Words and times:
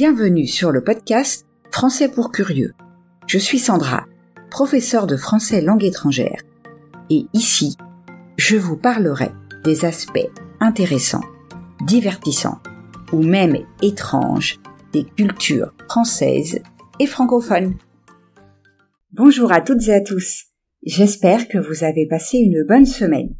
Bienvenue 0.00 0.46
sur 0.46 0.70
le 0.70 0.84
podcast 0.84 1.44
Français 1.72 2.08
pour 2.08 2.30
curieux. 2.30 2.72
Je 3.26 3.36
suis 3.36 3.58
Sandra, 3.58 4.06
professeure 4.48 5.08
de 5.08 5.16
français 5.16 5.60
langue 5.60 5.82
étrangère. 5.82 6.40
Et 7.10 7.26
ici, 7.32 7.76
je 8.36 8.54
vous 8.54 8.76
parlerai 8.76 9.32
des 9.64 9.84
aspects 9.84 10.30
intéressants, 10.60 11.24
divertissants 11.84 12.60
ou 13.12 13.24
même 13.24 13.56
étranges 13.82 14.60
des 14.92 15.02
cultures 15.02 15.74
françaises 15.88 16.60
et 17.00 17.06
francophones. 17.08 17.74
Bonjour 19.10 19.50
à 19.50 19.60
toutes 19.60 19.88
et 19.88 19.94
à 19.94 20.00
tous. 20.00 20.44
J'espère 20.86 21.48
que 21.48 21.58
vous 21.58 21.82
avez 21.82 22.06
passé 22.06 22.38
une 22.38 22.64
bonne 22.68 22.86
semaine. 22.86 23.34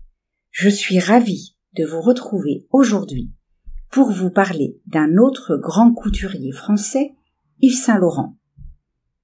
Je 0.50 0.68
suis 0.68 0.98
ravie 0.98 1.54
de 1.76 1.84
vous 1.84 2.00
retrouver 2.00 2.66
aujourd'hui 2.72 3.30
pour 3.90 4.10
vous 4.10 4.30
parler 4.30 4.80
d'un 4.86 5.16
autre 5.16 5.56
grand 5.56 5.92
couturier 5.92 6.52
français, 6.52 7.14
Yves 7.60 7.78
Saint-Laurent. 7.78 8.36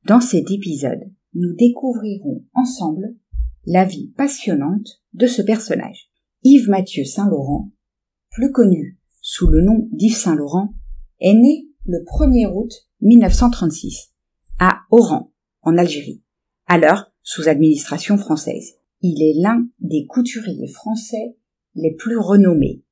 Dans 0.06 0.20
cet 0.20 0.50
épisode, 0.50 1.10
nous 1.34 1.54
découvrirons 1.54 2.44
ensemble 2.54 3.14
la 3.66 3.84
vie 3.84 4.08
passionnante 4.16 5.02
de 5.12 5.26
ce 5.26 5.42
personnage. 5.42 6.08
Yves 6.42 6.68
Mathieu 6.68 7.04
Saint-Laurent, 7.04 7.70
plus 8.30 8.52
connu 8.52 8.98
sous 9.20 9.48
le 9.48 9.62
nom 9.62 9.88
d'Yves 9.92 10.16
Saint-Laurent, 10.16 10.74
est 11.20 11.34
né 11.34 11.68
le 11.86 11.98
1er 11.98 12.52
août 12.52 12.72
1936 13.00 14.12
à 14.58 14.80
Oran, 14.90 15.32
en 15.62 15.76
Algérie, 15.76 16.22
alors 16.66 17.12
sous 17.22 17.48
administration 17.48 18.18
française. 18.18 18.74
Il 19.00 19.22
est 19.22 19.40
l'un 19.40 19.66
des 19.80 20.06
couturiers 20.06 20.68
français 20.68 21.36
les 21.74 21.94
plus 21.94 22.18
renommés 22.18 22.82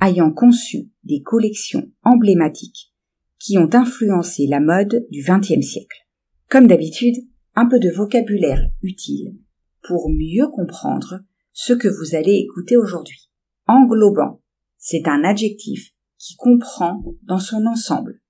ayant 0.00 0.32
conçu 0.32 0.90
des 1.04 1.22
collections 1.22 1.90
emblématiques 2.02 2.92
qui 3.38 3.58
ont 3.58 3.70
influencé 3.72 4.46
la 4.46 4.60
mode 4.60 5.06
du 5.10 5.22
XXe 5.22 5.66
siècle. 5.66 6.06
Comme 6.48 6.66
d'habitude, 6.66 7.16
un 7.54 7.66
peu 7.66 7.78
de 7.78 7.90
vocabulaire 7.90 8.70
utile 8.82 9.36
pour 9.82 10.10
mieux 10.10 10.46
comprendre 10.48 11.20
ce 11.52 11.72
que 11.72 11.88
vous 11.88 12.14
allez 12.14 12.34
écouter 12.34 12.76
aujourd'hui. 12.76 13.30
Englobant, 13.66 14.40
c'est 14.78 15.08
un 15.08 15.24
adjectif 15.24 15.92
qui 16.18 16.36
comprend 16.36 17.02
dans 17.22 17.38
son 17.38 17.66
ensemble. 17.66 18.20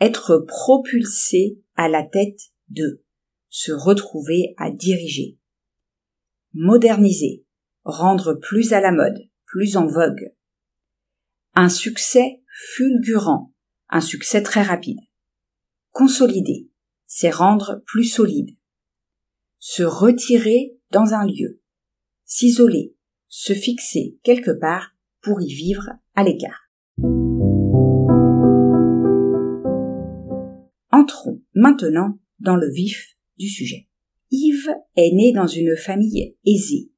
Être 0.00 0.38
propulsé 0.38 1.60
à 1.76 1.88
la 1.88 2.02
tête 2.02 2.40
de, 2.68 3.02
se 3.48 3.72
retrouver 3.72 4.54
à 4.56 4.70
diriger. 4.70 5.38
Moderniser, 6.54 7.44
rendre 7.84 8.34
plus 8.34 8.72
à 8.72 8.80
la 8.80 8.92
mode, 8.92 9.18
plus 9.44 9.76
en 9.76 9.86
vogue 9.86 10.32
un 11.54 11.68
succès 11.68 12.42
fulgurant, 12.74 13.52
un 13.88 14.00
succès 14.00 14.42
très 14.42 14.62
rapide. 14.62 15.00
Consolider, 15.90 16.70
c'est 17.06 17.30
rendre 17.30 17.82
plus 17.86 18.04
solide. 18.04 18.56
Se 19.58 19.82
retirer 19.82 20.76
dans 20.90 21.14
un 21.14 21.26
lieu. 21.26 21.60
S'isoler, 22.24 22.94
se 23.28 23.52
fixer 23.52 24.18
quelque 24.22 24.52
part 24.52 24.94
pour 25.20 25.40
y 25.42 25.52
vivre 25.52 25.90
à 26.14 26.22
l'écart. 26.22 26.70
Entrons 30.92 31.42
maintenant 31.54 32.18
dans 32.38 32.56
le 32.56 32.70
vif 32.70 33.16
du 33.38 33.48
sujet. 33.48 33.88
Yves 34.30 34.70
est 34.96 35.12
né 35.12 35.32
dans 35.32 35.48
une 35.48 35.76
famille 35.76 36.36
aisée, 36.46 36.92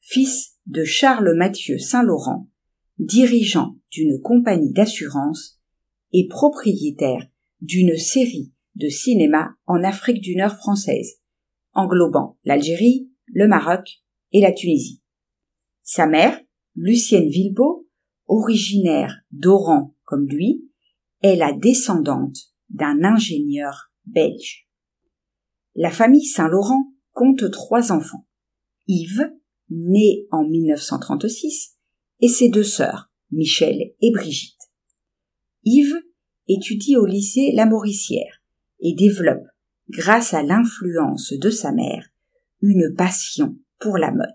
fils 0.00 0.58
de 0.66 0.84
Charles 0.84 1.34
Mathieu 1.36 1.78
Saint-Laurent 1.78 2.51
dirigeant 2.98 3.76
d'une 3.90 4.20
compagnie 4.20 4.72
d'assurance 4.72 5.60
et 6.12 6.28
propriétaire 6.28 7.26
d'une 7.60 7.96
série 7.96 8.52
de 8.74 8.88
cinéma 8.88 9.54
en 9.66 9.82
Afrique 9.82 10.20
du 10.20 10.36
Nord 10.36 10.56
française, 10.56 11.20
englobant 11.72 12.38
l'Algérie, 12.44 13.10
le 13.26 13.48
Maroc 13.48 14.02
et 14.32 14.40
la 14.40 14.52
Tunisie. 14.52 15.02
Sa 15.82 16.06
mère, 16.06 16.40
Lucienne 16.74 17.28
Villebeau, 17.28 17.88
originaire 18.26 19.20
d'Oran 19.30 19.94
comme 20.04 20.26
lui, 20.26 20.68
est 21.22 21.36
la 21.36 21.52
descendante 21.52 22.36
d'un 22.70 23.04
ingénieur 23.04 23.92
belge. 24.06 24.68
La 25.74 25.90
famille 25.90 26.26
Saint-Laurent 26.26 26.92
compte 27.12 27.50
trois 27.50 27.92
enfants. 27.92 28.26
Yves, 28.86 29.32
né 29.70 30.26
en 30.30 30.44
1936, 30.44 31.71
et 32.22 32.28
ses 32.28 32.48
deux 32.48 32.64
sœurs, 32.64 33.10
Michel 33.32 33.92
et 34.00 34.12
Brigitte. 34.12 34.70
Yves 35.64 36.00
étudie 36.48 36.96
au 36.96 37.04
lycée 37.04 37.50
La 37.54 37.66
Mauricière 37.66 38.42
et 38.80 38.94
développe, 38.94 39.44
grâce 39.90 40.32
à 40.32 40.42
l'influence 40.42 41.32
de 41.32 41.50
sa 41.50 41.72
mère, 41.72 42.08
une 42.62 42.94
passion 42.96 43.58
pour 43.80 43.98
la 43.98 44.12
mode. 44.12 44.28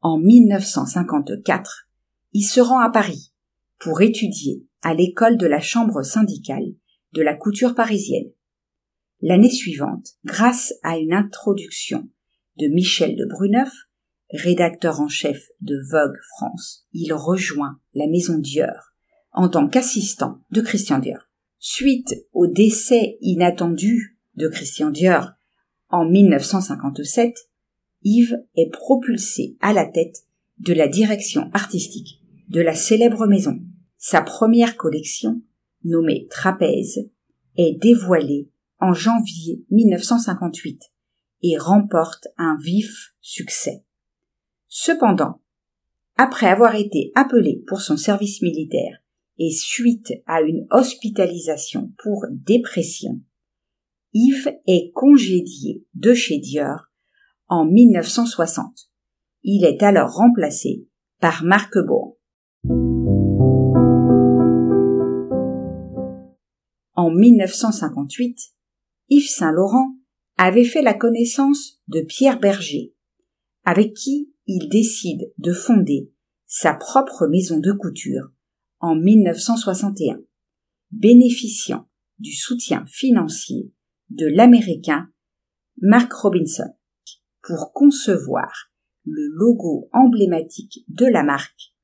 En 0.00 0.18
1954, 0.18 1.88
il 2.32 2.42
se 2.42 2.60
rend 2.60 2.80
à 2.80 2.90
Paris 2.90 3.32
pour 3.78 4.00
étudier 4.00 4.66
à 4.80 4.94
l'école 4.94 5.36
de 5.36 5.46
la 5.46 5.60
chambre 5.60 6.02
syndicale 6.02 6.74
de 7.12 7.22
la 7.22 7.34
couture 7.34 7.74
parisienne. 7.74 8.30
L'année 9.20 9.50
suivante, 9.50 10.14
grâce 10.24 10.72
à 10.82 10.96
une 10.96 11.12
introduction 11.12 12.08
de 12.56 12.68
Michel 12.68 13.14
de 13.14 13.26
Bruneuf, 13.26 13.72
rédacteur 14.32 15.00
en 15.00 15.08
chef 15.08 15.48
de 15.60 15.76
Vogue 15.90 16.18
France, 16.36 16.86
il 16.92 17.12
rejoint 17.12 17.78
la 17.94 18.06
maison 18.06 18.38
Dior 18.38 18.92
en 19.32 19.48
tant 19.48 19.68
qu'assistant 19.68 20.40
de 20.50 20.60
Christian 20.60 20.98
Dior. 20.98 21.28
Suite 21.58 22.14
au 22.32 22.46
décès 22.46 23.18
inattendu 23.20 24.18
de 24.34 24.48
Christian 24.48 24.90
Dior 24.90 25.30
en 25.88 26.04
1957, 26.04 27.36
Yves 28.02 28.42
est 28.56 28.70
propulsé 28.70 29.56
à 29.60 29.72
la 29.72 29.86
tête 29.86 30.24
de 30.58 30.72
la 30.72 30.88
direction 30.88 31.50
artistique 31.52 32.20
de 32.48 32.60
la 32.60 32.74
célèbre 32.74 33.26
maison. 33.26 33.60
Sa 33.98 34.22
première 34.22 34.76
collection, 34.76 35.40
nommée 35.84 36.26
Trapèze, 36.30 37.10
est 37.56 37.78
dévoilée 37.80 38.50
en 38.80 38.92
janvier 38.92 39.64
1958 39.70 40.82
et 41.42 41.56
remporte 41.56 42.28
un 42.36 42.56
vif 42.60 43.14
succès. 43.20 43.84
Cependant, 44.74 45.42
après 46.16 46.46
avoir 46.46 46.76
été 46.76 47.12
appelé 47.14 47.62
pour 47.66 47.82
son 47.82 47.98
service 47.98 48.40
militaire 48.40 49.02
et 49.38 49.50
suite 49.50 50.14
à 50.24 50.40
une 50.40 50.66
hospitalisation 50.70 51.92
pour 52.02 52.24
dépression, 52.30 53.20
Yves 54.14 54.50
est 54.66 54.90
congédié 54.94 55.84
de 55.92 56.14
chez 56.14 56.38
Dior 56.38 56.86
en 57.48 57.66
1960. 57.66 58.88
Il 59.42 59.66
est 59.66 59.82
alors 59.82 60.14
remplacé 60.14 60.88
par 61.20 61.44
Marc 61.44 61.76
Bourg. 61.76 62.16
En 66.94 67.10
1958, 67.10 68.38
Yves 69.10 69.28
Saint-Laurent 69.28 69.98
avait 70.38 70.64
fait 70.64 70.80
la 70.80 70.94
connaissance 70.94 71.82
de 71.88 72.00
Pierre 72.00 72.40
Berger, 72.40 72.94
avec 73.64 73.92
qui 73.92 74.31
il 74.46 74.68
décide 74.68 75.32
de 75.38 75.52
fonder 75.52 76.10
sa 76.46 76.74
propre 76.74 77.26
maison 77.26 77.58
de 77.58 77.72
couture 77.72 78.30
en 78.80 78.96
1961, 78.96 80.20
bénéficiant 80.90 81.88
du 82.18 82.32
soutien 82.32 82.84
financier 82.86 83.72
de 84.10 84.26
l'Américain 84.26 85.08
Mark 85.80 86.12
Robinson 86.12 86.74
pour 87.42 87.72
concevoir 87.72 88.70
le 89.04 89.28
logo 89.34 89.88
emblématique 89.92 90.84
de 90.88 91.06
la 91.06 91.22
marque. 91.22 91.74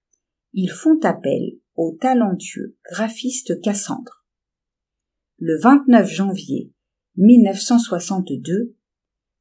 Ils 0.52 0.70
font 0.70 0.98
appel 1.02 1.58
au 1.74 1.97
talentueux 2.00 2.76
graphiste 2.91 3.60
Cassandre. 3.60 4.26
Le 5.38 5.59
29 5.60 6.09
janvier 6.10 6.72
1962, 7.16 8.77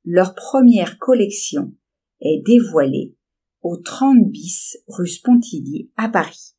leur 0.05 0.35
première 0.35 0.97
collection 0.97 1.75
est 2.21 2.43
dévoilée 2.45 3.15
au 3.61 3.77
30 3.77 4.29
bis 4.29 4.77
rue 4.87 5.07
Spontilly 5.07 5.91
à 5.97 6.09
Paris, 6.09 6.55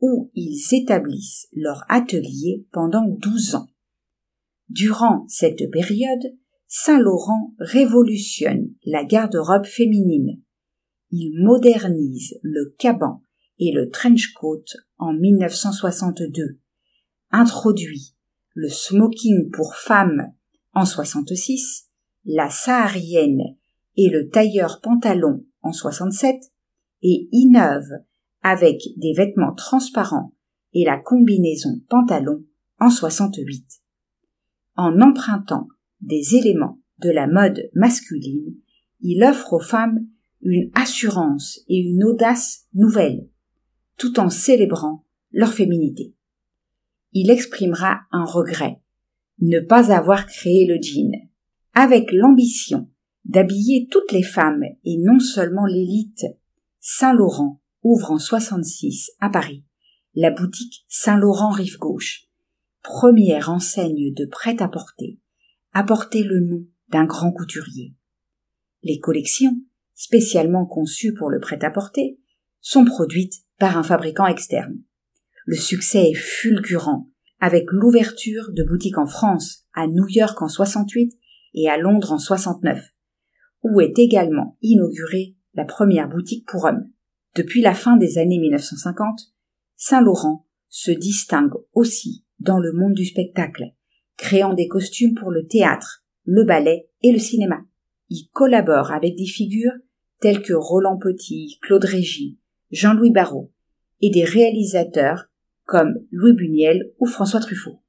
où 0.00 0.30
ils 0.34 0.62
établissent 0.72 1.48
leur 1.52 1.84
atelier 1.88 2.66
pendant 2.72 3.06
12 3.06 3.54
ans. 3.56 3.68
Durant 4.68 5.24
cette 5.28 5.70
période, 5.70 6.36
Saint-Laurent 6.66 7.54
révolutionne 7.58 8.74
la 8.84 9.04
garde-robe 9.04 9.64
féminine. 9.64 10.42
Il 11.10 11.42
modernise 11.42 12.38
le 12.42 12.74
caban 12.78 13.22
et 13.58 13.72
le 13.72 13.88
trench 13.90 14.32
coat 14.34 14.64
en 14.98 15.14
1962, 15.14 16.58
introduit 17.30 18.14
le 18.54 18.68
smoking 18.68 19.50
pour 19.50 19.74
femmes 19.74 20.32
en 20.74 20.84
66, 20.84 21.88
la 22.24 22.50
saharienne 22.50 23.57
et 23.98 24.08
le 24.08 24.30
tailleur 24.30 24.80
pantalon 24.80 25.44
en 25.60 25.72
67 25.72 26.36
et 27.02 27.28
innove 27.32 27.90
avec 28.42 28.78
des 28.96 29.12
vêtements 29.12 29.54
transparents 29.54 30.32
et 30.72 30.84
la 30.84 30.96
combinaison 30.96 31.80
pantalon 31.90 32.44
en 32.78 32.90
68. 32.90 33.66
En 34.76 35.00
empruntant 35.00 35.66
des 36.00 36.36
éléments 36.36 36.78
de 37.00 37.10
la 37.10 37.26
mode 37.26 37.68
masculine, 37.74 38.54
il 39.00 39.24
offre 39.24 39.54
aux 39.54 39.60
femmes 39.60 40.06
une 40.42 40.70
assurance 40.74 41.58
et 41.68 41.78
une 41.78 42.04
audace 42.04 42.68
nouvelles, 42.74 43.28
tout 43.96 44.20
en 44.20 44.30
célébrant 44.30 45.04
leur 45.32 45.52
féminité. 45.52 46.14
Il 47.12 47.30
exprimera 47.30 48.02
un 48.12 48.24
regret, 48.24 48.80
ne 49.40 49.58
pas 49.58 49.92
avoir 49.92 50.26
créé 50.26 50.66
le 50.66 50.78
jean, 50.80 51.10
avec 51.74 52.12
l'ambition 52.12 52.88
d'habiller 53.28 53.88
toutes 53.90 54.12
les 54.12 54.22
femmes 54.22 54.64
et 54.84 54.98
non 54.98 55.20
seulement 55.20 55.66
l'élite. 55.66 56.24
Saint-Laurent 56.80 57.60
ouvre 57.82 58.10
en 58.10 58.18
66 58.18 59.12
à 59.20 59.30
Paris 59.30 59.64
la 60.20 60.32
boutique 60.32 60.84
Saint-Laurent 60.88 61.50
Rive 61.50 61.78
Gauche, 61.78 62.24
première 62.82 63.50
enseigne 63.50 64.12
de 64.14 64.26
prêt-à-porter, 64.26 65.20
a 65.74 65.84
porté 65.84 66.24
le 66.24 66.40
nom 66.40 66.66
d'un 66.88 67.04
grand 67.04 67.30
couturier. 67.30 67.94
Les 68.82 68.98
collections, 68.98 69.56
spécialement 69.94 70.66
conçues 70.66 71.14
pour 71.14 71.30
le 71.30 71.38
prêt-à-porter, 71.38 72.18
sont 72.60 72.84
produites 72.84 73.44
par 73.58 73.78
un 73.78 73.84
fabricant 73.84 74.26
externe. 74.26 74.74
Le 75.46 75.56
succès 75.56 76.10
est 76.10 76.14
fulgurant, 76.14 77.08
avec 77.38 77.66
l'ouverture 77.70 78.50
de 78.50 78.64
boutiques 78.64 78.98
en 78.98 79.06
France, 79.06 79.66
à 79.72 79.86
New 79.86 80.08
York 80.08 80.42
en 80.42 80.48
68 80.48 81.16
et 81.54 81.68
à 81.68 81.76
Londres 81.76 82.10
en 82.10 82.18
69, 82.18 82.82
où 83.62 83.80
est 83.80 83.98
également 83.98 84.56
inaugurée 84.62 85.34
la 85.54 85.64
première 85.64 86.08
boutique 86.08 86.46
pour 86.46 86.64
hommes. 86.64 86.90
Depuis 87.34 87.60
la 87.60 87.74
fin 87.74 87.96
des 87.96 88.18
années 88.18 88.38
1950, 88.38 89.20
Saint-Laurent 89.76 90.46
se 90.68 90.90
distingue 90.90 91.54
aussi 91.72 92.24
dans 92.40 92.58
le 92.58 92.72
monde 92.72 92.94
du 92.94 93.04
spectacle, 93.04 93.64
créant 94.16 94.54
des 94.54 94.68
costumes 94.68 95.14
pour 95.14 95.30
le 95.30 95.46
théâtre, 95.46 96.04
le 96.24 96.44
ballet 96.44 96.88
et 97.02 97.12
le 97.12 97.18
cinéma. 97.18 97.60
Il 98.10 98.28
collabore 98.32 98.92
avec 98.92 99.16
des 99.16 99.26
figures 99.26 99.72
telles 100.20 100.42
que 100.42 100.54
Roland 100.54 100.98
Petit, 100.98 101.58
Claude 101.62 101.84
Régis, 101.84 102.36
Jean-Louis 102.70 103.12
Barrault, 103.12 103.52
et 104.00 104.10
des 104.10 104.24
réalisateurs 104.24 105.26
comme 105.64 105.94
Louis 106.10 106.32
Buniel 106.32 106.92
ou 106.98 107.06
François 107.06 107.40
Truffaut. 107.40 107.80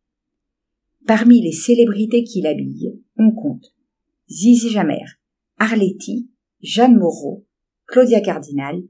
Parmi 1.07 1.41
les 1.41 1.51
célébrités 1.51 2.23
qu'il 2.23 2.45
habille, 2.45 2.99
on 3.17 3.31
compte 3.31 3.73
Zizi 4.29 4.69
Arletty, 5.59 6.29
Jeanne 6.61 6.97
Moreau, 6.97 7.45
Claudia 7.85 8.21
Cardinal, 8.21 8.81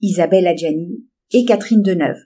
Isabelle 0.00 0.46
Adjani 0.46 1.06
et 1.32 1.44
Catherine 1.44 1.82
Deneuve, 1.82 2.24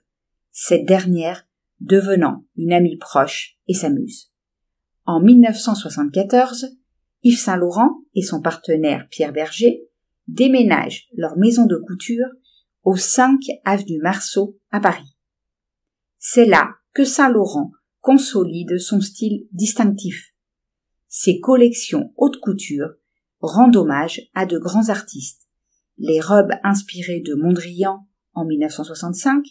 cette 0.50 0.86
dernière 0.86 1.46
devenant 1.80 2.44
une 2.56 2.72
amie 2.72 2.96
proche 2.96 3.56
et 3.68 3.74
s'amuse. 3.74 4.32
En 5.06 5.20
1974, 5.20 6.76
Yves 7.22 7.38
Saint-Laurent 7.38 8.02
et 8.14 8.22
son 8.22 8.40
partenaire 8.40 9.06
Pierre 9.10 9.32
Berger 9.32 9.82
déménagent 10.28 11.08
leur 11.16 11.36
maison 11.36 11.66
de 11.66 11.76
couture 11.76 12.26
au 12.82 12.96
5 12.96 13.40
avenue 13.64 13.98
Marceau 14.02 14.58
à 14.70 14.80
Paris. 14.80 15.16
C'est 16.18 16.46
là 16.46 16.70
que 16.94 17.04
Saint-Laurent 17.04 17.72
consolide 18.00 18.78
son 18.78 19.00
style 19.00 19.46
distinctif. 19.52 20.34
Ses 21.08 21.40
collections 21.40 22.12
haute 22.16 22.38
couture 22.40 22.94
rendent 23.46 23.76
hommage 23.76 24.22
à 24.34 24.46
de 24.46 24.58
grands 24.58 24.88
artistes. 24.88 25.48
Les 25.98 26.20
robes 26.20 26.52
inspirées 26.62 27.20
de 27.20 27.34
Mondrian 27.34 28.06
en 28.34 28.44
1965, 28.44 29.44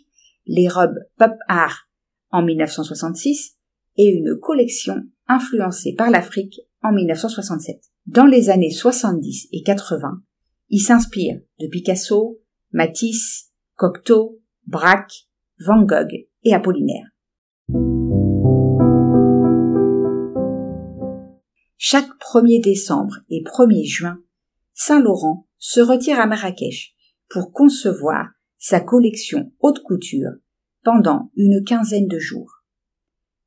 les 0.46 0.68
robes 0.68 1.00
pop 1.18 1.34
art 1.48 1.90
en 2.32 2.42
1966 2.42 3.58
et 3.98 4.08
une 4.08 4.38
collection 4.40 5.04
influencée 5.28 5.94
par 5.96 6.10
l'Afrique 6.10 6.60
en 6.82 6.92
1967. 6.92 7.82
Dans 8.08 8.26
les 8.26 8.50
années 8.50 8.72
70 8.72 9.48
et 9.54 9.64
80, 9.64 10.22
il 10.70 10.80
s'inspire 10.80 11.40
de 11.60 11.68
Picasso, 11.68 12.42
Matisse, 12.72 13.52
Cocteau, 13.76 14.42
Braque, 14.68 15.28
Van 15.60 15.84
Gogh 15.84 16.28
et 16.44 16.54
Apollinaire. 16.54 17.13
Chaque 21.86 22.18
1er 22.22 22.64
décembre 22.64 23.18
et 23.30 23.44
1er 23.44 23.86
juin, 23.86 24.18
Saint-Laurent 24.74 25.50
se 25.58 25.82
retire 25.82 26.18
à 26.18 26.28
Marrakech 26.28 26.96
pour 27.28 27.52
concevoir 27.52 28.30
sa 28.58 28.80
collection 28.80 29.52
haute 29.60 29.84
couture 29.84 30.32
pendant 30.86 31.30
une 31.36 31.62
quinzaine 31.66 32.08
de 32.08 32.20
jours. 32.20 32.64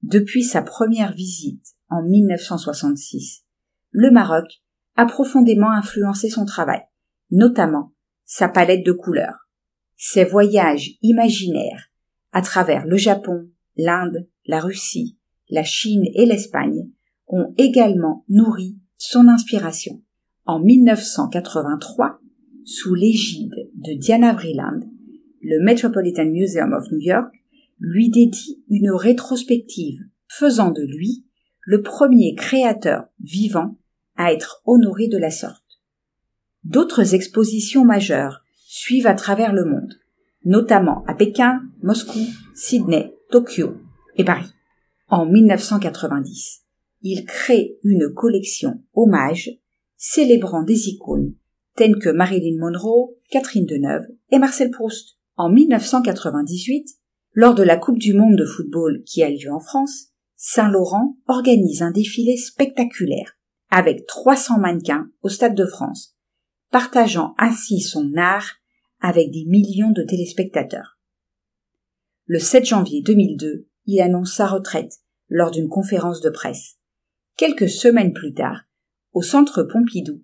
Depuis 0.02 0.44
sa 0.44 0.60
première 0.60 1.14
visite 1.14 1.64
en 1.88 2.02
1966, 2.02 3.46
le 3.90 4.10
Maroc 4.10 4.60
a 4.96 5.06
profondément 5.06 5.70
influencé 5.70 6.28
son 6.28 6.44
travail, 6.44 6.82
notamment 7.30 7.94
sa 8.26 8.50
palette 8.50 8.84
de 8.84 8.92
couleurs. 8.92 9.48
Ses 9.96 10.24
voyages 10.24 10.90
imaginaires 11.00 11.86
à 12.32 12.42
travers 12.42 12.84
le 12.84 12.98
Japon, 12.98 13.48
l'Inde, 13.78 14.28
la 14.44 14.60
Russie, 14.60 15.16
la 15.48 15.64
Chine 15.64 16.04
et 16.14 16.26
l'Espagne 16.26 16.90
ont 17.28 17.54
également 17.58 18.24
nourri 18.28 18.76
son 18.96 19.28
inspiration. 19.28 20.02
En 20.44 20.60
1983, 20.60 22.20
sous 22.64 22.94
l'égide 22.94 23.70
de 23.74 23.94
Diana 23.98 24.32
Vreeland, 24.32 24.80
le 25.42 25.62
Metropolitan 25.62 26.26
Museum 26.26 26.72
of 26.72 26.90
New 26.90 27.00
York 27.00 27.32
lui 27.78 28.10
dédie 28.10 28.62
une 28.68 28.90
rétrospective 28.90 30.00
faisant 30.28 30.70
de 30.70 30.82
lui 30.82 31.24
le 31.62 31.82
premier 31.82 32.34
créateur 32.34 33.06
vivant 33.20 33.76
à 34.16 34.32
être 34.32 34.62
honoré 34.64 35.08
de 35.08 35.18
la 35.18 35.30
sorte. 35.30 35.62
D'autres 36.64 37.14
expositions 37.14 37.84
majeures 37.84 38.42
suivent 38.66 39.06
à 39.06 39.14
travers 39.14 39.52
le 39.52 39.64
monde, 39.64 39.94
notamment 40.44 41.04
à 41.06 41.14
Pékin, 41.14 41.62
Moscou, 41.82 42.18
Sydney, 42.54 43.14
Tokyo 43.30 43.76
et 44.16 44.24
Paris. 44.24 44.50
En 45.08 45.26
1990, 45.26 46.65
il 47.10 47.24
crée 47.24 47.78
une 47.82 48.12
collection 48.14 48.82
hommage 48.94 49.50
célébrant 49.96 50.62
des 50.62 50.88
icônes 50.88 51.34
telles 51.76 51.98
que 51.98 52.08
Marilyn 52.08 52.58
Monroe, 52.58 53.16
Catherine 53.30 53.66
Deneuve 53.66 54.06
et 54.30 54.38
Marcel 54.38 54.70
Proust. 54.70 55.18
En 55.36 55.50
1998, 55.50 56.88
lors 57.32 57.54
de 57.54 57.62
la 57.62 57.76
Coupe 57.76 57.98
du 57.98 58.14
monde 58.14 58.36
de 58.36 58.46
football 58.46 59.02
qui 59.04 59.22
a 59.22 59.28
lieu 59.28 59.52
en 59.52 59.60
France, 59.60 60.06
Saint-Laurent 60.36 61.18
organise 61.26 61.82
un 61.82 61.90
défilé 61.90 62.38
spectaculaire 62.38 63.36
avec 63.70 64.06
300 64.06 64.58
mannequins 64.58 65.10
au 65.22 65.28
Stade 65.28 65.54
de 65.54 65.66
France 65.66 66.16
partageant 66.70 67.34
ainsi 67.38 67.80
son 67.80 68.12
art 68.16 68.56
avec 69.00 69.30
des 69.30 69.44
millions 69.46 69.92
de 69.92 70.02
téléspectateurs. 70.02 70.98
Le 72.26 72.38
7 72.38 72.64
janvier 72.64 73.02
2002, 73.02 73.68
il 73.86 74.00
annonce 74.00 74.34
sa 74.34 74.46
retraite 74.46 75.00
lors 75.28 75.50
d'une 75.50 75.68
conférence 75.68 76.20
de 76.20 76.30
presse. 76.30 76.75
Quelques 77.36 77.68
semaines 77.68 78.12
plus 78.12 78.34
tard, 78.34 78.62
au 79.12 79.22
centre 79.22 79.62
Pompidou, 79.62 80.22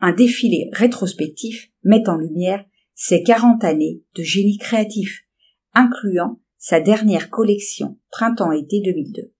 un 0.00 0.12
défilé 0.12 0.68
rétrospectif 0.72 1.70
met 1.84 2.08
en 2.08 2.16
lumière 2.16 2.64
ses 2.94 3.22
40 3.22 3.64
années 3.64 4.02
de 4.14 4.22
génie 4.22 4.58
créatif, 4.58 5.22
incluant 5.74 6.40
sa 6.58 6.80
dernière 6.80 7.30
collection 7.30 7.98
printemps-été 8.10 8.82
2002. 8.82 9.32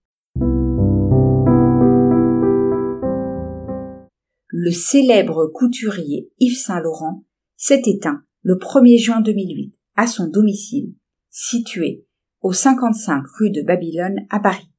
le 4.61 4.71
célèbre 4.71 5.47
couturier 5.47 6.29
Yves 6.39 6.57
Saint-Laurent 6.57 7.25
s'est 7.57 7.81
éteint 7.85 8.21
le 8.43 8.55
1er 8.55 8.99
juin 8.99 9.21
2008 9.21 9.73
à 9.95 10.07
son 10.07 10.27
domicile, 10.27 10.93
situé 11.29 12.05
au 12.41 12.53
55 12.53 13.23
rue 13.39 13.49
de 13.49 13.63
Babylone 13.63 14.19
à 14.29 14.39
Paris, 14.39 14.70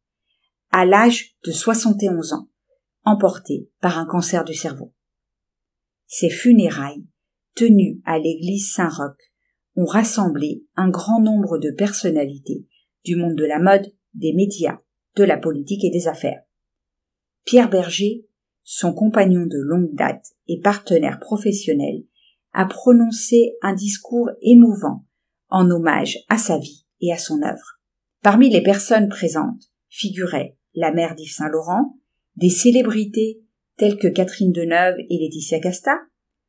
à 0.73 0.85
l'âge 0.85 1.37
de 1.45 1.53
71 1.53 2.33
ans, 2.33 2.49
emporté 3.05 3.71
par 3.81 3.99
un 3.99 4.07
cancer 4.07 4.45
du 4.45 4.55
cerveau. 4.55 4.93
Ses 6.07 6.31
funérailles, 6.31 7.07
tenues 7.55 8.01
à 8.05 8.19
l'église 8.19 8.73
Saint-Roch, 8.73 9.19
ont 9.77 9.85
rassemblé 9.85 10.65
un 10.77 10.91
grand 10.91 11.21
nombre 11.21 11.59
de 11.59 11.71
personnalités 11.71 12.67
du 13.05 13.17
monde 13.17 13.37
de 13.37 13.45
la 13.45 13.59
mode, 13.59 13.93
des 14.15 14.33
médias, 14.33 14.79
de 15.17 15.25
la 15.25 15.39
politique 15.39 15.85
et 15.85 15.91
des 15.91 16.09
affaires. 16.09 16.43
Pierre 17.45 17.71
Berger 17.71 18.27
son 18.65 18.93
compagnon 18.93 19.47
de 19.47 19.59
longue 19.59 19.95
date 19.95 20.25
et 20.47 20.61
partenaire 20.61 21.19
professionnel, 21.19 22.05
a 22.53 22.67
prononcé 22.67 23.55
un 23.63 23.75
discours 23.75 24.31
émouvant 24.41 25.05
en 25.49 25.71
hommage 25.71 26.19
à 26.29 26.39
sa 26.39 26.59
vie 26.59 26.87
et 27.01 27.13
à 27.13 27.19
son 27.19 27.43
œuvre. 27.43 27.81
Parmi 28.23 28.51
les 28.51 28.63
personnes 28.63 29.09
présentes 29.09 29.71
figuraient 29.89 30.57
la 30.75 30.93
mère 30.93 31.15
d'Yves 31.15 31.33
Saint-Laurent, 31.33 31.99
des 32.37 32.51
célébrités 32.51 33.43
telles 33.77 33.99
que 33.99 34.09
Catherine 34.09 34.53
Deneuve 34.53 34.97
et 35.09 35.19
Laetitia 35.19 35.61
Casta, 35.61 35.99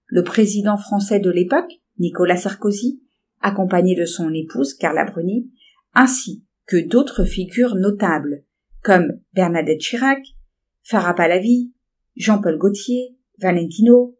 le 0.05 0.23
président 0.23 0.77
français 0.77 1.19
de 1.19 1.29
l'époque, 1.29 1.71
Nicolas 1.97 2.37
Sarkozy, 2.37 3.01
accompagné 3.41 3.95
de 3.95 4.05
son 4.05 4.33
épouse 4.33 4.73
Carla 4.73 5.05
Bruni, 5.05 5.51
ainsi 5.93 6.45
que 6.65 6.77
d'autres 6.77 7.25
figures 7.25 7.75
notables 7.75 8.45
comme 8.81 9.19
Bernadette 9.33 9.81
Chirac, 9.81 10.19
Farah 10.83 11.13
Pahlavi, 11.13 11.73
Jean-Paul 12.15 12.57
Gaultier, 12.57 13.17
Valentino, 13.39 14.17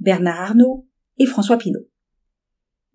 Bernard 0.00 0.40
Arnault 0.40 0.88
et 1.18 1.26
François 1.26 1.58
Pinault. 1.58 1.88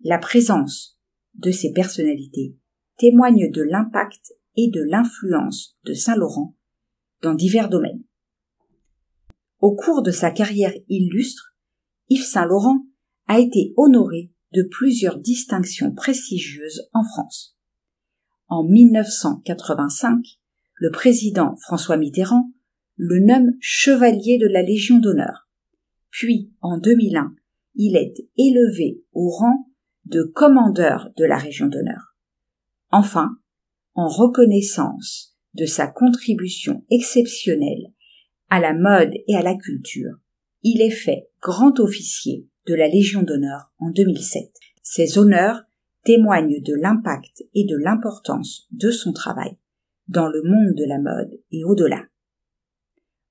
La 0.02 0.18
présence 0.18 0.98
de 1.34 1.50
ces 1.50 1.72
personnalités 1.72 2.56
témoigne 2.98 3.50
de 3.50 3.62
l'impact 3.62 4.34
et 4.58 4.68
de 4.68 4.82
l'influence 4.82 5.78
de 5.84 5.94
Saint-Laurent 5.94 6.56
dans 7.22 7.34
divers 7.34 7.68
domaines. 7.68 8.02
Au 9.60 9.76
cours 9.76 10.02
de 10.02 10.10
sa 10.10 10.32
carrière 10.32 10.74
illustre, 10.88 11.54
Yves 12.08 12.24
Saint-Laurent 12.24 12.84
a 13.28 13.38
été 13.38 13.72
honoré 13.76 14.32
de 14.52 14.64
plusieurs 14.68 15.18
distinctions 15.18 15.94
prestigieuses 15.94 16.88
en 16.92 17.04
France. 17.04 17.56
En 18.48 18.64
1985, 18.64 20.24
le 20.74 20.90
président 20.90 21.54
François 21.58 21.96
Mitterrand 21.96 22.50
le 22.96 23.24
nomme 23.24 23.52
chevalier 23.60 24.38
de 24.38 24.48
la 24.48 24.62
Légion 24.62 24.98
d'honneur. 24.98 25.48
Puis, 26.10 26.52
en 26.60 26.78
2001, 26.78 27.32
il 27.76 27.96
est 27.96 28.28
élevé 28.36 29.04
au 29.12 29.30
rang 29.30 29.70
de 30.06 30.24
commandeur 30.24 31.10
de 31.16 31.24
la 31.24 31.36
Région 31.36 31.68
d'honneur. 31.68 32.16
Enfin, 32.90 33.38
en 33.98 34.06
reconnaissance 34.06 35.34
de 35.54 35.66
sa 35.66 35.88
contribution 35.88 36.84
exceptionnelle 36.88 37.92
à 38.48 38.60
la 38.60 38.72
mode 38.72 39.12
et 39.26 39.34
à 39.34 39.42
la 39.42 39.56
culture, 39.56 40.14
il 40.62 40.80
est 40.82 40.92
fait 40.92 41.28
grand 41.42 41.80
officier 41.80 42.46
de 42.68 42.74
la 42.74 42.86
Légion 42.86 43.24
d'honneur 43.24 43.72
en 43.80 43.90
2007. 43.90 44.52
Ces 44.84 45.18
honneurs 45.18 45.64
témoignent 46.04 46.62
de 46.62 46.74
l'impact 46.80 47.42
et 47.56 47.64
de 47.64 47.76
l'importance 47.76 48.68
de 48.70 48.92
son 48.92 49.12
travail 49.12 49.56
dans 50.06 50.28
le 50.28 50.44
monde 50.44 50.76
de 50.76 50.84
la 50.84 51.00
mode 51.00 51.36
et 51.50 51.64
au-delà. 51.64 52.04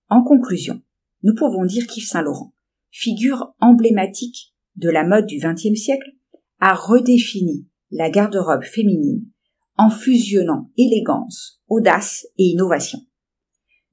En 0.09 0.21
conclusion, 0.21 0.81
nous 1.23 1.33
pouvons 1.33 1.63
dire 1.63 1.87
qu'Yves 1.87 2.09
Saint-Laurent, 2.09 2.53
figure 2.91 3.55
emblématique 3.61 4.53
de 4.75 4.89
la 4.89 5.05
mode 5.05 5.27
du 5.27 5.37
XXe 5.37 5.79
siècle, 5.79 6.11
a 6.59 6.73
redéfini 6.73 7.69
la 7.89 8.09
garde-robe 8.09 8.63
féminine 8.63 9.31
en 9.77 9.89
fusionnant 9.89 10.71
élégance, 10.77 11.61
audace 11.67 12.27
et 12.37 12.45
innovation. 12.45 12.99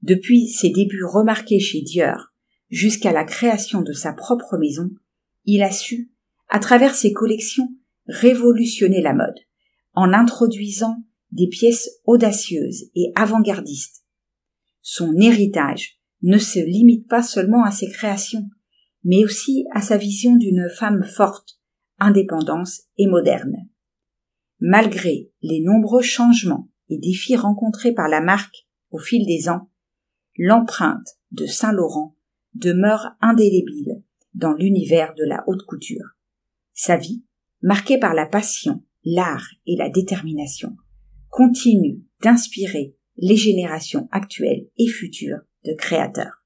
Depuis 0.01 0.47
ses 0.47 0.69
débuts 0.69 1.05
remarqués 1.05 1.59
chez 1.59 1.81
Dior 1.81 2.33
jusqu'à 2.69 3.11
la 3.11 3.23
création 3.23 3.81
de 3.81 3.93
sa 3.93 4.13
propre 4.13 4.57
maison, 4.57 4.89
il 5.45 5.61
a 5.63 5.71
su, 5.71 6.11
à 6.49 6.59
travers 6.59 6.95
ses 6.95 7.13
collections, 7.13 7.69
révolutionner 8.07 9.01
la 9.01 9.13
mode, 9.13 9.39
en 9.93 10.13
introduisant 10.13 11.03
des 11.31 11.47
pièces 11.47 11.89
audacieuses 12.05 12.85
et 12.95 13.11
avant-gardistes. 13.15 14.03
Son 14.81 15.15
héritage 15.19 15.99
ne 16.21 16.37
se 16.37 16.59
limite 16.59 17.07
pas 17.07 17.23
seulement 17.23 17.63
à 17.63 17.71
ses 17.71 17.89
créations, 17.89 18.49
mais 19.03 19.23
aussi 19.23 19.65
à 19.73 19.81
sa 19.81 19.97
vision 19.97 20.35
d'une 20.35 20.69
femme 20.69 21.03
forte, 21.03 21.59
indépendante 21.99 22.69
et 22.97 23.07
moderne. 23.07 23.55
Malgré 24.61 25.31
les 25.41 25.59
nombreux 25.59 26.01
changements 26.01 26.69
et 26.89 26.97
défis 26.97 27.35
rencontrés 27.35 27.93
par 27.93 28.07
la 28.07 28.21
marque 28.21 28.67
au 28.89 28.99
fil 28.99 29.25
des 29.25 29.49
ans, 29.49 29.69
l'empreinte 30.37 31.19
de 31.31 31.45
Saint-Laurent 31.45 32.15
demeure 32.53 33.15
indélébile 33.19 34.01
dans 34.33 34.53
l'univers 34.53 35.13
de 35.15 35.25
la 35.25 35.43
haute 35.47 35.63
couture. 35.63 36.15
Sa 36.73 36.95
vie, 36.95 37.23
marquée 37.61 37.99
par 37.99 38.13
la 38.13 38.25
passion, 38.25 38.81
l'art 39.03 39.47
et 39.65 39.75
la 39.75 39.89
détermination, 39.89 40.77
continue 41.29 42.01
d'inspirer 42.21 42.95
les 43.17 43.35
générations 43.35 44.07
actuelles 44.11 44.69
et 44.77 44.87
futures 44.87 45.41
de 45.65 45.73
créateurs. 45.73 46.45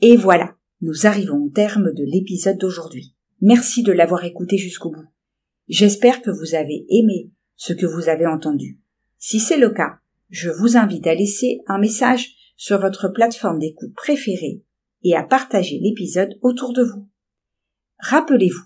Et 0.00 0.16
voilà, 0.16 0.54
nous 0.80 1.06
arrivons 1.06 1.44
au 1.44 1.50
terme 1.50 1.92
de 1.92 2.04
l'épisode 2.04 2.58
d'aujourd'hui. 2.58 3.14
Merci 3.40 3.82
de 3.82 3.92
l'avoir 3.92 4.24
écouté 4.24 4.58
jusqu'au 4.58 4.90
bout. 4.90 5.08
J'espère 5.68 6.20
que 6.20 6.30
vous 6.30 6.54
avez 6.54 6.84
aimé 6.88 7.30
ce 7.56 7.72
que 7.72 7.86
vous 7.86 8.08
avez 8.08 8.26
entendu. 8.26 8.80
Si 9.18 9.40
c'est 9.40 9.58
le 9.58 9.70
cas, 9.70 9.98
je 10.30 10.50
vous 10.50 10.76
invite 10.76 11.06
à 11.06 11.14
laisser 11.14 11.60
un 11.66 11.78
message 11.78 12.34
sur 12.56 12.78
votre 12.78 13.08
plateforme 13.08 13.58
d'écoute 13.58 13.94
préférée 13.94 14.62
et 15.02 15.16
à 15.16 15.22
partager 15.22 15.78
l'épisode 15.80 16.38
autour 16.42 16.72
de 16.72 16.82
vous. 16.82 17.08
Rappelez-vous 17.98 18.64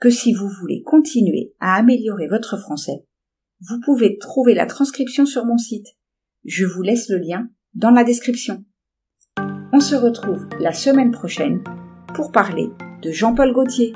que 0.00 0.10
si 0.10 0.32
vous 0.32 0.48
voulez 0.48 0.82
continuer 0.82 1.54
à 1.60 1.74
améliorer 1.76 2.26
votre 2.26 2.58
français, 2.58 3.04
vous 3.60 3.80
pouvez 3.80 4.18
trouver 4.18 4.54
la 4.54 4.66
transcription 4.66 5.26
sur 5.26 5.44
mon 5.44 5.58
site. 5.58 5.86
Je 6.44 6.64
vous 6.64 6.82
laisse 6.82 7.08
le 7.08 7.18
lien 7.18 7.48
dans 7.74 7.90
la 7.90 8.04
description. 8.04 8.64
On 9.72 9.80
se 9.80 9.94
retrouve 9.94 10.48
la 10.58 10.72
semaine 10.72 11.10
prochaine 11.10 11.62
pour 12.14 12.32
parler 12.32 12.68
de 13.02 13.10
Jean-Paul 13.12 13.52
Gaultier. 13.52 13.92